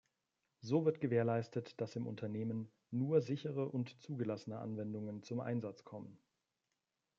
So 0.61 0.83
wird 0.83 0.99
gewährleistet, 0.99 1.79
dass 1.79 1.95
im 1.95 2.07
Unternehmen 2.07 2.71
nur 2.89 3.21
sichere 3.21 3.69
und 3.69 4.01
zugelassene 4.01 4.57
Anwendungen 4.57 5.21
zum 5.21 5.39
Einsatz 5.39 5.83
kommen. 5.83 6.17